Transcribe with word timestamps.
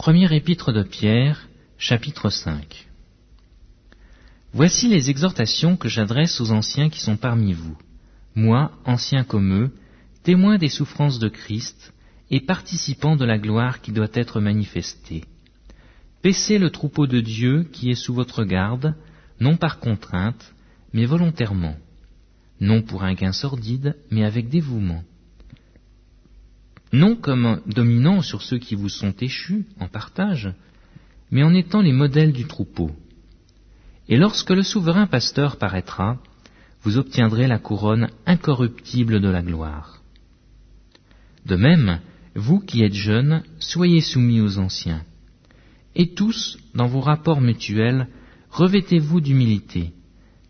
Première 0.00 0.32
épître 0.32 0.72
de 0.72 0.82
Pierre, 0.82 1.46
chapitre 1.76 2.30
5 2.30 2.88
Voici 4.54 4.88
les 4.88 5.10
exhortations 5.10 5.76
que 5.76 5.90
j'adresse 5.90 6.40
aux 6.40 6.52
anciens 6.52 6.88
qui 6.88 7.00
sont 7.00 7.18
parmi 7.18 7.52
vous, 7.52 7.76
moi, 8.34 8.72
ancien 8.86 9.24
comme 9.24 9.52
eux, 9.52 9.70
témoin 10.22 10.56
des 10.56 10.70
souffrances 10.70 11.18
de 11.18 11.28
Christ 11.28 11.92
et 12.30 12.40
participant 12.40 13.14
de 13.14 13.26
la 13.26 13.36
gloire 13.36 13.82
qui 13.82 13.92
doit 13.92 14.08
être 14.14 14.40
manifestée. 14.40 15.24
Paissez 16.22 16.56
le 16.56 16.70
troupeau 16.70 17.06
de 17.06 17.20
Dieu 17.20 17.64
qui 17.70 17.90
est 17.90 17.94
sous 17.94 18.14
votre 18.14 18.44
garde, 18.44 18.94
non 19.38 19.58
par 19.58 19.80
contrainte, 19.80 20.54
mais 20.94 21.04
volontairement, 21.04 21.76
non 22.58 22.80
pour 22.80 23.02
un 23.02 23.12
gain 23.12 23.32
sordide, 23.32 23.98
mais 24.10 24.24
avec 24.24 24.48
dévouement 24.48 25.04
non 26.92 27.16
comme 27.16 27.60
dominant 27.66 28.20
sur 28.20 28.42
ceux 28.42 28.58
qui 28.58 28.74
vous 28.74 28.88
sont 28.88 29.14
échus 29.20 29.66
en 29.78 29.88
partage, 29.88 30.52
mais 31.30 31.42
en 31.42 31.54
étant 31.54 31.80
les 31.80 31.92
modèles 31.92 32.32
du 32.32 32.46
troupeau. 32.46 32.90
Et 34.08 34.16
lorsque 34.16 34.50
le 34.50 34.62
souverain 34.62 35.06
pasteur 35.06 35.56
paraîtra, 35.56 36.18
vous 36.82 36.98
obtiendrez 36.98 37.46
la 37.46 37.58
couronne 37.58 38.08
incorruptible 38.26 39.20
de 39.20 39.28
la 39.28 39.42
gloire. 39.42 40.02
De 41.46 41.56
même, 41.56 42.00
vous 42.34 42.60
qui 42.60 42.82
êtes 42.82 42.94
jeunes, 42.94 43.42
soyez 43.58 44.00
soumis 44.00 44.40
aux 44.40 44.58
anciens. 44.58 45.04
Et 45.94 46.14
tous, 46.14 46.58
dans 46.74 46.86
vos 46.86 47.00
rapports 47.00 47.40
mutuels, 47.40 48.08
revêtez-vous 48.50 49.20
d'humilité, 49.20 49.92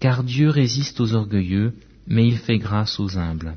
car 0.00 0.24
Dieu 0.24 0.50
résiste 0.50 1.00
aux 1.00 1.14
orgueilleux, 1.14 1.74
mais 2.06 2.26
il 2.26 2.38
fait 2.38 2.58
grâce 2.58 2.98
aux 3.00 3.18
humbles. 3.18 3.56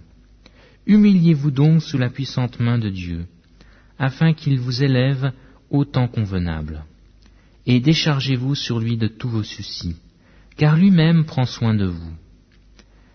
Humiliez-vous 0.87 1.51
donc 1.51 1.83
sous 1.83 1.97
la 1.97 2.09
puissante 2.09 2.59
main 2.59 2.79
de 2.79 2.89
Dieu, 2.89 3.25
afin 3.99 4.33
qu'il 4.33 4.59
vous 4.59 4.83
élève 4.83 5.31
au 5.69 5.85
temps 5.85 6.07
convenable. 6.07 6.85
Et 7.67 7.79
déchargez-vous 7.79 8.55
sur 8.55 8.79
lui 8.79 8.97
de 8.97 9.07
tous 9.07 9.29
vos 9.29 9.43
soucis, 9.43 9.95
car 10.57 10.75
lui-même 10.75 11.25
prend 11.25 11.45
soin 11.45 11.75
de 11.75 11.85
vous. 11.85 12.13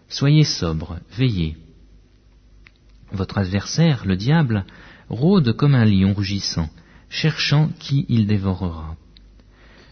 Soyez 0.09 0.45
sobre, 0.45 1.01
veillez. 1.17 1.57
Votre 3.11 3.39
adversaire, 3.39 4.07
le 4.07 4.17
diable, 4.17 4.65
rôde 5.09 5.53
comme 5.53 5.75
un 5.75 5.85
lion 5.85 6.15
rugissant, 6.15 6.71
cherchant 7.09 7.71
qui 7.81 8.07
il 8.09 8.27
dévorera. 8.27 8.97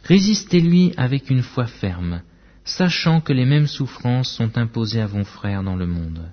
Résistez-lui 0.05 0.93
avec 0.97 1.31
une 1.31 1.43
foi 1.43 1.67
ferme, 1.67 2.23
sachant 2.65 3.21
que 3.21 3.33
les 3.33 3.47
mêmes 3.47 3.67
souffrances 3.67 4.31
sont 4.31 4.57
imposées 4.57 5.01
à 5.01 5.07
vos 5.07 5.25
frères 5.25 5.65
dans 5.65 5.77
le 5.77 5.87
monde 5.87 6.31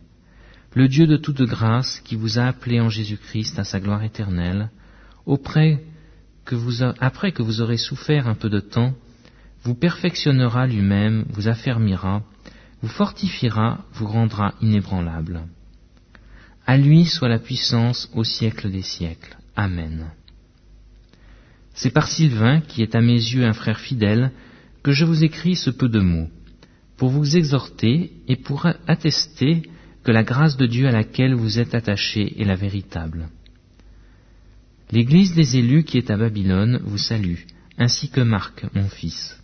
le 0.74 0.88
Dieu 0.88 1.06
de 1.06 1.18
toute 1.18 1.42
grâce 1.42 2.00
qui 2.02 2.16
vous 2.16 2.40
a 2.40 2.46
appelé 2.46 2.80
en 2.80 2.90
Jésus-Christ 2.90 3.60
à 3.60 3.64
sa 3.64 3.80
gloire 3.80 4.04
éternelle, 4.04 4.70
après 5.28 5.82
que 6.46 7.42
vous 7.42 7.62
aurez 7.62 7.78
souffert 7.78 8.28
un 8.28 8.36
peu 8.36 8.50
de 8.50 8.60
temps, 8.60 8.94
vous 9.64 9.76
perfectionnera 9.76 10.68
lui-même, 10.68 11.26
vous 11.30 11.48
affermira, 11.48 12.24
vous 12.82 12.88
fortifiera, 12.88 13.86
vous 13.94 14.08
rendra 14.08 14.56
inébranlable. 14.62 15.42
À 16.66 16.78
lui 16.78 17.06
soit 17.06 17.30
la 17.30 17.40
puissance 17.40 18.10
au 18.14 18.24
siècle 18.24 18.72
des 18.72 18.82
siècles. 18.82 19.38
Amen. 19.56 20.12
C'est 21.74 21.92
par 21.92 22.08
Sylvain, 22.08 22.62
qui 22.62 22.82
est 22.82 22.96
à 22.96 23.02
mes 23.02 23.14
yeux 23.14 23.46
un 23.46 23.54
frère 23.54 23.80
fidèle, 23.80 24.32
que 24.84 24.92
je 24.92 25.06
vous 25.06 25.24
écris 25.24 25.56
ce 25.56 25.70
peu 25.70 25.90
de 25.90 26.00
mots, 26.00 26.30
pour 26.98 27.10
vous 27.10 27.38
exhorter 27.38 28.12
et 28.28 28.36
pour 28.36 28.68
attester 28.88 29.64
que 30.04 30.12
la 30.12 30.24
grâce 30.24 30.58
de 30.58 30.66
Dieu 30.66 30.88
à 30.88 30.92
laquelle 30.92 31.36
vous 31.36 31.60
êtes 31.60 31.76
attachés 31.76 32.42
est 32.42 32.46
la 32.46 32.56
véritable. 32.56 33.30
L'Église 34.92 35.34
des 35.34 35.58
élus 35.58 35.84
qui 35.84 35.98
est 35.98 36.10
à 36.10 36.18
Babylone 36.18 36.82
vous 36.84 36.98
salue, 36.98 37.40
ainsi 37.78 38.10
que 38.10 38.22
Marc, 38.22 38.66
mon 38.74 38.90
fils. 38.90 39.38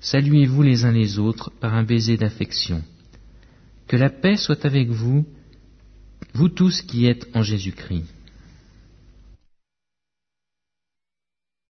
Saluez-vous 0.00 0.62
les 0.62 0.84
uns 0.84 0.92
les 0.92 1.18
autres 1.18 1.50
par 1.60 1.74
un 1.74 1.82
baiser 1.82 2.16
d'affection. 2.16 2.82
Que 3.88 3.96
la 3.96 4.10
paix 4.10 4.36
soit 4.36 4.64
avec 4.64 4.88
vous, 4.88 5.26
vous 6.32 6.48
tous 6.48 6.82
qui 6.82 7.06
êtes 7.06 7.26
en 7.34 7.42
Jésus-Christ. 7.42 8.04